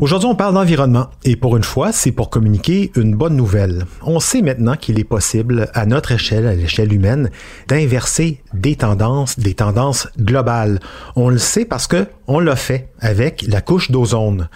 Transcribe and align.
Aujourd'hui, 0.00 0.28
on 0.28 0.34
parle 0.34 0.54
d'environnement 0.54 1.08
et 1.24 1.36
pour 1.36 1.56
une 1.56 1.64
fois, 1.64 1.92
c'est 1.92 2.12
pour 2.12 2.30
communiquer 2.30 2.92
une 2.96 3.14
bonne 3.14 3.36
nouvelle. 3.36 3.84
On 4.02 4.20
sait 4.20 4.42
maintenant 4.42 4.76
qu'il 4.76 4.98
est 4.98 5.04
possible, 5.04 5.68
à 5.74 5.86
notre 5.86 6.12
échelle, 6.12 6.46
à 6.46 6.54
l'échelle 6.54 6.92
humaine, 6.92 7.30
d'inverser 7.68 8.42
des 8.52 8.76
tendances, 8.76 9.38
des 9.38 9.54
tendances 9.54 10.08
globales. 10.18 10.80
On 11.14 11.28
le 11.28 11.38
sait 11.38 11.64
parce 11.64 11.86
que 11.86 12.06
on 12.26 12.40
l'a 12.40 12.56
fait 12.56 12.90
avec 13.00 13.44
la 13.48 13.60
couche 13.60 13.90
d'ozone. 13.90 14.48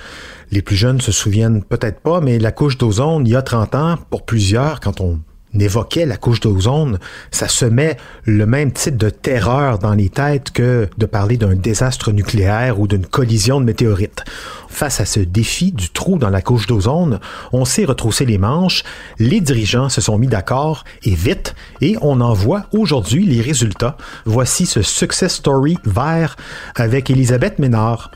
Les 0.51 0.63
plus 0.63 0.77
jeunes 0.77 1.01
se 1.01 1.13
souviennent 1.13 1.63
peut-être 1.63 2.01
pas, 2.01 2.21
mais 2.21 2.39
la 2.39 2.53
couche 2.53 2.77
d'ozone, 2.77 3.27
il 3.27 3.33
y 3.33 3.37
a 3.37 3.43
30 3.43 3.75
ans, 3.75 3.95
pour 4.11 4.25
plusieurs, 4.25 4.81
quand 4.81 5.01
on 5.01 5.21
n'évoquait 5.55 6.07
la 6.07 6.17
couche 6.17 6.41
d'ozone, 6.41 6.99
ça 7.31 7.49
semait 7.49 7.97
le 8.25 8.47
même 8.47 8.73
type 8.73 8.97
de 8.97 9.11
terreur 9.11 9.79
dans 9.79 9.95
les 9.95 10.09
têtes 10.09 10.51
que 10.51 10.89
de 10.99 11.07
parler 11.07 11.37
d'un 11.37 11.55
désastre 11.55 12.13
nucléaire 12.13 12.81
ou 12.81 12.87
d'une 12.87 13.07
collision 13.07 13.61
de 13.61 13.65
météorites. 13.65 14.25
Face 14.69 15.01
à 15.01 15.05
ce 15.05 15.21
défi 15.21 15.73
du 15.73 15.91
trou 15.91 16.19
dans 16.19 16.31
la 16.31 16.43
couche 16.43 16.67
d'ozone, 16.67 17.21
on 17.53 17.65
s'est 17.65 17.85
retroussé 17.85 18.25
les 18.25 18.39
manches, 18.39 18.85
les 19.19 19.41
dirigeants 19.41 19.89
se 19.89 20.01
sont 20.01 20.17
mis 20.17 20.29
d'accord 20.29 20.85
et 21.03 21.15
vite, 21.15 21.55
et 21.81 21.97
on 22.01 22.21
en 22.21 22.33
voit 22.33 22.67
aujourd'hui 22.73 23.27
les 23.27 23.43
résultats. 23.43 23.97
Voici 24.25 24.67
ce 24.67 24.83
success 24.83 25.35
story 25.35 25.77
vert 25.85 26.37
avec 26.77 27.11
Elisabeth 27.11 27.59
Ménard. 27.59 28.13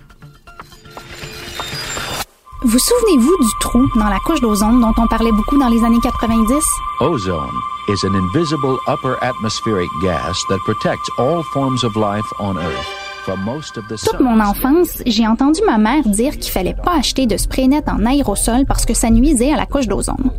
Vous 2.66 2.78
souvenez-vous 2.78 3.36
du 3.42 3.50
trou 3.60 3.86
dans 3.94 4.08
la 4.08 4.18
couche 4.20 4.40
d'ozone 4.40 4.80
dont 4.80 4.94
on 4.96 5.06
parlait 5.06 5.32
beaucoup 5.32 5.58
dans 5.58 5.68
les 5.68 5.84
années 5.84 6.00
90? 6.02 6.64
Ozone 7.00 7.52
is 7.88 8.06
an 8.06 8.14
invisible 8.14 8.78
upper 8.88 9.16
atmospheric 9.20 9.90
gas 10.02 10.32
that 10.48 10.56
protects 10.64 11.10
all 11.18 11.42
forms 11.52 11.84
of 11.84 11.94
life 11.94 12.24
on 12.40 12.56
Earth. 12.56 13.04
Toute 14.04 14.20
mon 14.20 14.38
enfance, 14.38 15.02
j'ai 15.06 15.26
entendu 15.26 15.60
ma 15.64 15.78
mère 15.78 16.02
dire 16.04 16.38
qu'il 16.38 16.52
fallait 16.52 16.74
pas 16.74 16.96
acheter 16.98 17.26
de 17.26 17.38
spray 17.38 17.68
net 17.68 17.88
en 17.88 18.04
aérosol 18.04 18.66
parce 18.66 18.84
que 18.84 18.92
ça 18.92 19.08
nuisait 19.08 19.52
à 19.52 19.56
la 19.56 19.64
couche 19.64 19.86
d'ozone. 19.86 20.30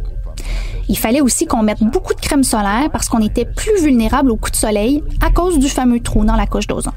Il 0.87 0.97
fallait 0.97 1.21
aussi 1.21 1.45
qu'on 1.47 1.63
mette 1.63 1.81
beaucoup 1.81 2.13
de 2.13 2.21
crème 2.21 2.43
solaire 2.43 2.89
parce 2.91 3.09
qu'on 3.09 3.21
était 3.21 3.45
plus 3.45 3.81
vulnérable 3.81 4.31
aux 4.31 4.35
coups 4.35 4.51
de 4.51 4.57
soleil 4.57 5.03
à 5.25 5.31
cause 5.31 5.57
du 5.57 5.67
fameux 5.67 5.99
trou 5.99 6.23
dans 6.25 6.35
la 6.35 6.45
couche 6.45 6.67
d'ozone. 6.67 6.93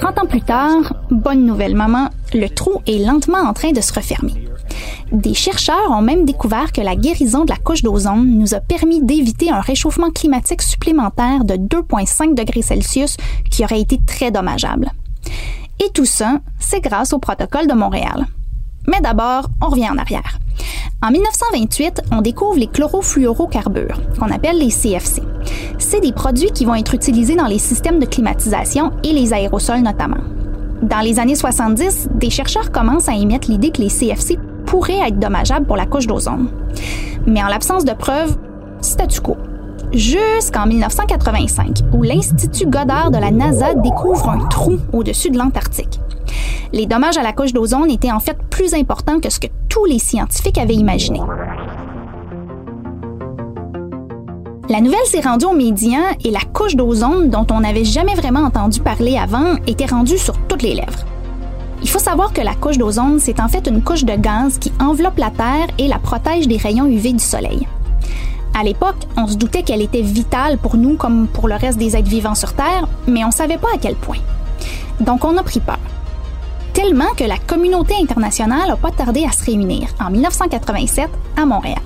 30 0.00 0.18
ans 0.18 0.26
plus 0.26 0.42
tard, 0.42 0.94
bonne 1.10 1.46
nouvelle 1.46 1.74
maman, 1.74 2.10
le 2.34 2.48
trou 2.48 2.82
est 2.86 2.98
lentement 2.98 3.38
en 3.38 3.52
train 3.52 3.72
de 3.72 3.80
se 3.80 3.92
refermer. 3.92 4.43
Des 5.14 5.32
chercheurs 5.32 5.92
ont 5.92 6.02
même 6.02 6.24
découvert 6.24 6.72
que 6.72 6.80
la 6.80 6.96
guérison 6.96 7.44
de 7.44 7.50
la 7.50 7.56
couche 7.56 7.84
d'ozone 7.84 8.36
nous 8.36 8.52
a 8.52 8.58
permis 8.58 9.00
d'éviter 9.00 9.48
un 9.48 9.60
réchauffement 9.60 10.10
climatique 10.10 10.60
supplémentaire 10.60 11.44
de 11.44 11.54
2,5 11.54 12.34
degrés 12.34 12.62
Celsius 12.62 13.16
qui 13.48 13.62
aurait 13.62 13.80
été 13.80 14.00
très 14.04 14.32
dommageable. 14.32 14.90
Et 15.78 15.88
tout 15.94 16.04
ça, 16.04 16.40
c'est 16.58 16.80
grâce 16.80 17.12
au 17.12 17.20
protocole 17.20 17.68
de 17.68 17.74
Montréal. 17.74 18.26
Mais 18.88 19.00
d'abord, 19.00 19.48
on 19.62 19.68
revient 19.68 19.88
en 19.88 19.98
arrière. 19.98 20.40
En 21.00 21.12
1928, 21.12 22.02
on 22.10 22.20
découvre 22.20 22.58
les 22.58 22.66
chlorofluorocarbures, 22.66 24.00
qu'on 24.18 24.32
appelle 24.32 24.58
les 24.58 24.72
CFC. 24.72 25.22
C'est 25.78 26.00
des 26.00 26.12
produits 26.12 26.50
qui 26.50 26.64
vont 26.64 26.74
être 26.74 26.92
utilisés 26.92 27.36
dans 27.36 27.46
les 27.46 27.60
systèmes 27.60 28.00
de 28.00 28.06
climatisation 28.06 28.90
et 29.04 29.12
les 29.12 29.32
aérosols 29.32 29.82
notamment. 29.82 30.24
Dans 30.82 31.00
les 31.00 31.20
années 31.20 31.36
70, 31.36 32.08
des 32.16 32.30
chercheurs 32.30 32.72
commencent 32.72 33.08
à 33.08 33.14
émettre 33.14 33.48
l'idée 33.48 33.70
que 33.70 33.80
les 33.80 33.88
CFC 33.88 34.38
pourraient 34.74 35.06
être 35.06 35.20
dommageables 35.20 35.66
pour 35.66 35.76
la 35.76 35.86
couche 35.86 36.08
d'ozone. 36.08 36.48
Mais 37.28 37.40
en 37.44 37.46
l'absence 37.46 37.84
de 37.84 37.92
preuves, 37.92 38.36
statu 38.80 39.20
quo. 39.20 39.36
Jusqu'en 39.92 40.66
1985, 40.66 41.82
où 41.92 42.02
l'Institut 42.02 42.66
Goddard 42.66 43.12
de 43.12 43.18
la 43.18 43.30
NASA 43.30 43.74
découvre 43.74 44.30
un 44.30 44.48
trou 44.48 44.78
au-dessus 44.92 45.30
de 45.30 45.38
l'Antarctique. 45.38 46.00
Les 46.72 46.86
dommages 46.86 47.16
à 47.16 47.22
la 47.22 47.32
couche 47.32 47.52
d'ozone 47.52 47.88
étaient 47.88 48.10
en 48.10 48.18
fait 48.18 48.36
plus 48.50 48.74
importants 48.74 49.20
que 49.20 49.30
ce 49.30 49.38
que 49.38 49.46
tous 49.68 49.84
les 49.84 50.00
scientifiques 50.00 50.58
avaient 50.58 50.74
imaginé. 50.74 51.20
La 54.68 54.80
nouvelle 54.80 55.06
s'est 55.06 55.20
rendue 55.20 55.44
aux 55.44 55.54
médias 55.54 56.16
et 56.24 56.32
la 56.32 56.40
couche 56.52 56.74
d'ozone, 56.74 57.30
dont 57.30 57.46
on 57.52 57.60
n'avait 57.60 57.84
jamais 57.84 58.14
vraiment 58.14 58.40
entendu 58.40 58.80
parler 58.80 59.16
avant, 59.18 59.54
était 59.68 59.86
rendue 59.86 60.18
sur 60.18 60.36
toutes 60.48 60.62
les 60.62 60.74
lèvres. 60.74 61.13
Il 61.84 61.90
faut 61.90 61.98
savoir 61.98 62.32
que 62.32 62.40
la 62.40 62.54
couche 62.54 62.78
d'ozone, 62.78 63.20
c'est 63.20 63.40
en 63.40 63.48
fait 63.48 63.66
une 63.68 63.82
couche 63.82 64.04
de 64.04 64.14
gaz 64.14 64.56
qui 64.58 64.72
enveloppe 64.80 65.18
la 65.18 65.30
Terre 65.30 65.66
et 65.76 65.86
la 65.86 65.98
protège 65.98 66.48
des 66.48 66.56
rayons 66.56 66.86
UV 66.86 67.12
du 67.12 67.22
Soleil. 67.22 67.68
À 68.58 68.64
l'époque, 68.64 68.96
on 69.18 69.26
se 69.26 69.36
doutait 69.36 69.62
qu'elle 69.62 69.82
était 69.82 70.00
vitale 70.00 70.56
pour 70.56 70.78
nous 70.78 70.96
comme 70.96 71.28
pour 71.28 71.46
le 71.46 71.56
reste 71.56 71.76
des 71.76 71.94
êtres 71.94 72.08
vivants 72.08 72.34
sur 72.34 72.54
Terre, 72.54 72.88
mais 73.06 73.22
on 73.22 73.28
ne 73.28 73.32
savait 73.32 73.58
pas 73.58 73.68
à 73.74 73.78
quel 73.78 73.96
point. 73.96 74.16
Donc 75.00 75.26
on 75.26 75.36
a 75.36 75.42
pris 75.42 75.60
peur. 75.60 75.78
Tellement 76.72 77.12
que 77.18 77.24
la 77.24 77.36
communauté 77.36 77.94
internationale 78.00 78.68
n'a 78.68 78.76
pas 78.76 78.90
tardé 78.90 79.26
à 79.26 79.32
se 79.32 79.44
réunir 79.44 79.88
en 80.00 80.10
1987 80.10 81.10
à 81.36 81.44
Montréal. 81.44 81.82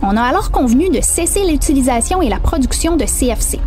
On 0.00 0.16
a 0.16 0.22
alors 0.22 0.52
convenu 0.52 0.90
de 0.90 1.00
cesser 1.00 1.44
l'utilisation 1.44 2.22
et 2.22 2.28
la 2.28 2.38
production 2.38 2.96
de 2.96 3.04
CFC. 3.04 3.58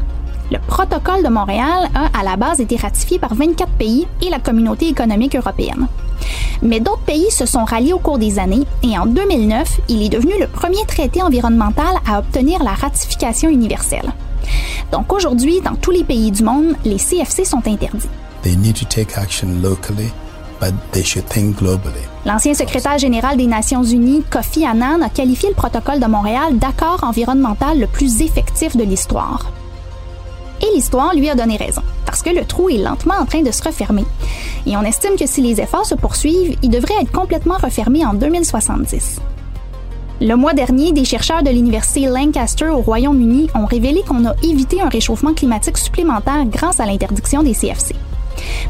Le 0.51 0.59
protocole 0.59 1.23
de 1.23 1.29
Montréal 1.29 1.89
a 1.95 2.19
à 2.19 2.23
la 2.23 2.35
base 2.35 2.59
été 2.59 2.75
ratifié 2.75 3.17
par 3.19 3.33
24 3.33 3.71
pays 3.71 4.05
et 4.21 4.29
la 4.29 4.39
communauté 4.39 4.89
économique 4.89 5.35
européenne. 5.35 5.87
Mais 6.61 6.81
d'autres 6.81 7.01
pays 7.03 7.31
se 7.31 7.45
sont 7.45 7.63
ralliés 7.63 7.93
au 7.93 7.99
cours 7.99 8.17
des 8.17 8.37
années 8.37 8.65
et 8.83 8.97
en 8.97 9.05
2009, 9.05 9.79
il 9.87 10.03
est 10.03 10.09
devenu 10.09 10.33
le 10.39 10.47
premier 10.47 10.85
traité 10.85 11.21
environnemental 11.21 11.95
à 12.05 12.19
obtenir 12.19 12.61
la 12.63 12.73
ratification 12.73 13.49
universelle. 13.49 14.11
Donc 14.91 15.13
aujourd'hui, 15.13 15.61
dans 15.61 15.75
tous 15.75 15.91
les 15.91 16.03
pays 16.03 16.31
du 16.31 16.43
monde, 16.43 16.75
les 16.83 16.97
CFC 16.97 17.45
sont 17.45 17.65
interdits. 17.65 18.09
They 18.43 18.57
need 18.57 18.75
to 18.75 18.85
take 18.85 19.17
action 19.17 19.47
locally. 19.63 20.11
L'ancien 22.23 22.53
secrétaire 22.53 22.99
général 22.99 23.35
des 23.35 23.47
Nations 23.47 23.83
Unies, 23.83 24.23
Kofi 24.29 24.63
Annan, 24.63 25.01
a 25.01 25.09
qualifié 25.09 25.49
le 25.49 25.55
protocole 25.55 25.99
de 25.99 26.05
Montréal 26.05 26.59
d'accord 26.59 27.03
environnemental 27.03 27.79
le 27.79 27.87
plus 27.87 28.21
effectif 28.21 28.77
de 28.77 28.83
l'histoire. 28.83 29.51
Et 30.61 30.75
l'histoire 30.75 31.13
lui 31.15 31.29
a 31.29 31.35
donné 31.35 31.57
raison, 31.57 31.81
parce 32.05 32.21
que 32.21 32.29
le 32.29 32.45
trou 32.45 32.69
est 32.69 32.77
lentement 32.77 33.15
en 33.19 33.25
train 33.25 33.41
de 33.41 33.51
se 33.51 33.63
refermer. 33.63 34.05
Et 34.65 34.77
on 34.77 34.83
estime 34.83 35.15
que 35.17 35.25
si 35.25 35.41
les 35.41 35.59
efforts 35.59 35.85
se 35.85 35.95
poursuivent, 35.95 36.57
il 36.61 36.69
devrait 36.69 37.01
être 37.01 37.11
complètement 37.11 37.57
refermé 37.57 38.05
en 38.05 38.13
2070. 38.13 39.19
Le 40.21 40.35
mois 40.35 40.53
dernier, 40.53 40.91
des 40.91 41.03
chercheurs 41.03 41.41
de 41.41 41.49
l'Université 41.49 42.05
Lancaster 42.05 42.67
au 42.67 42.81
Royaume-Uni 42.81 43.49
ont 43.55 43.65
révélé 43.65 44.03
qu'on 44.07 44.23
a 44.27 44.35
évité 44.43 44.79
un 44.79 44.89
réchauffement 44.89 45.33
climatique 45.33 45.79
supplémentaire 45.79 46.45
grâce 46.45 46.79
à 46.79 46.85
l'interdiction 46.85 47.41
des 47.41 47.53
CFC. 47.53 47.95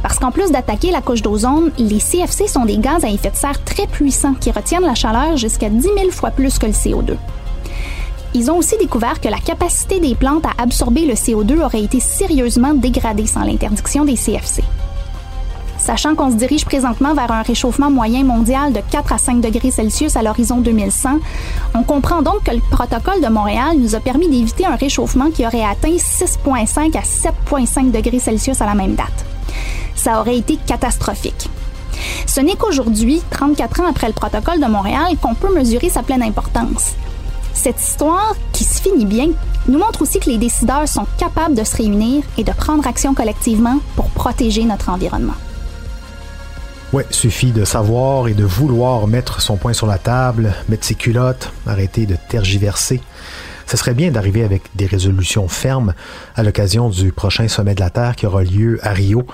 Parce 0.01 0.17
qu'en 0.17 0.31
plus 0.31 0.49
d'attaquer 0.49 0.91
la 0.91 1.01
couche 1.01 1.21
d'ozone, 1.21 1.71
les 1.77 1.99
CFC 1.99 2.47
sont 2.47 2.63
des 2.63 2.77
gaz 2.77 3.03
à 3.03 3.09
effet 3.09 3.31
de 3.31 3.35
serre 3.35 3.61
très 3.65 3.85
puissants 3.85 4.33
qui 4.33 4.49
retiennent 4.51 4.85
la 4.85 4.95
chaleur 4.95 5.35
jusqu'à 5.35 5.69
10 5.69 5.81
000 5.81 6.11
fois 6.11 6.31
plus 6.31 6.57
que 6.57 6.67
le 6.67 6.71
CO2. 6.71 7.17
Ils 8.33 8.49
ont 8.49 8.57
aussi 8.57 8.77
découvert 8.77 9.19
que 9.19 9.27
la 9.27 9.39
capacité 9.39 9.99
des 9.99 10.15
plantes 10.15 10.45
à 10.45 10.61
absorber 10.61 11.05
le 11.05 11.15
CO2 11.15 11.61
aurait 11.61 11.83
été 11.83 11.99
sérieusement 11.99 12.73
dégradée 12.73 13.27
sans 13.27 13.43
l'interdiction 13.43 14.05
des 14.05 14.15
CFC. 14.15 14.63
Sachant 15.77 16.15
qu'on 16.15 16.29
se 16.29 16.35
dirige 16.35 16.63
présentement 16.63 17.13
vers 17.13 17.31
un 17.31 17.41
réchauffement 17.41 17.89
moyen 17.89 18.23
mondial 18.23 18.71
de 18.71 18.81
4 18.91 19.13
à 19.13 19.17
5 19.17 19.41
degrés 19.41 19.71
Celsius 19.71 20.15
à 20.15 20.21
l'horizon 20.21 20.61
2100, 20.61 21.19
on 21.73 21.83
comprend 21.83 22.21
donc 22.21 22.43
que 22.43 22.51
le 22.51 22.61
protocole 22.71 23.19
de 23.19 23.27
Montréal 23.27 23.77
nous 23.77 23.95
a 23.95 23.99
permis 23.99 24.29
d'éviter 24.29 24.65
un 24.65 24.75
réchauffement 24.75 25.31
qui 25.31 25.45
aurait 25.45 25.65
atteint 25.65 25.89
6,5 25.89 26.95
à 26.95 27.01
7,5 27.01 27.91
degrés 27.91 28.19
Celsius 28.19 28.61
à 28.61 28.65
la 28.65 28.75
même 28.75 28.93
date. 28.95 29.25
Ça 29.95 30.21
aurait 30.21 30.37
été 30.37 30.55
catastrophique. 30.55 31.49
Ce 32.27 32.39
n'est 32.39 32.55
qu'aujourd'hui, 32.55 33.21
34 33.31 33.81
ans 33.81 33.89
après 33.89 34.07
le 34.07 34.13
protocole 34.13 34.61
de 34.61 34.67
Montréal, 34.67 35.17
qu'on 35.21 35.35
peut 35.35 35.53
mesurer 35.53 35.89
sa 35.89 36.03
pleine 36.03 36.23
importance. 36.23 36.93
Cette 37.63 37.79
histoire, 37.79 38.33
qui 38.53 38.63
se 38.63 38.81
finit 38.81 39.05
bien, 39.05 39.29
nous 39.67 39.77
montre 39.77 40.01
aussi 40.01 40.19
que 40.19 40.31
les 40.31 40.39
décideurs 40.39 40.87
sont 40.87 41.05
capables 41.19 41.53
de 41.53 41.63
se 41.63 41.77
réunir 41.77 42.23
et 42.39 42.43
de 42.43 42.51
prendre 42.51 42.87
action 42.87 43.13
collectivement 43.13 43.77
pour 43.95 44.09
protéger 44.09 44.63
notre 44.63 44.89
environnement. 44.89 45.35
Ouais, 46.91 47.05
suffit 47.11 47.51
de 47.51 47.63
savoir 47.63 48.27
et 48.29 48.33
de 48.33 48.45
vouloir 48.45 49.05
mettre 49.05 49.43
son 49.43 49.57
poing 49.57 49.73
sur 49.73 49.85
la 49.85 49.99
table, 49.99 50.55
mettre 50.69 50.85
ses 50.85 50.95
culottes, 50.95 51.51
arrêter 51.67 52.07
de 52.07 52.15
tergiverser. 52.29 52.99
Ce 53.71 53.77
serait 53.77 53.93
bien 53.93 54.11
d'arriver 54.11 54.43
avec 54.43 54.63
des 54.75 54.85
résolutions 54.85 55.47
fermes 55.47 55.93
à 56.35 56.43
l'occasion 56.43 56.89
du 56.89 57.13
prochain 57.13 57.47
sommet 57.47 57.73
de 57.73 57.79
la 57.79 57.89
Terre 57.89 58.17
qui 58.17 58.25
aura 58.25 58.43
lieu 58.43 58.79
à 58.83 58.91
Rio 58.91 59.25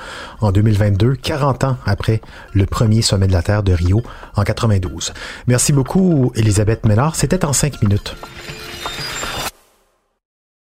en 0.42 0.51
2022, 0.51 1.16
40 1.16 1.63
ans 1.63 1.78
après 1.88 2.22
le 2.54 2.68
premier 2.68 3.01
sommet 3.01 3.25
de 3.25 3.34
la 3.34 3.42
Terre 3.42 3.63
de 3.63 3.74
Rio 3.74 4.04
en 4.36 4.44
92. 4.44 5.12
Merci 5.48 5.74
beaucoup, 5.74 6.31
Elisabeth 6.36 6.86
Ménard. 6.86 7.16
C'était 7.16 7.45
en 7.45 7.51
cinq 7.51 7.81
minutes. 7.81 8.16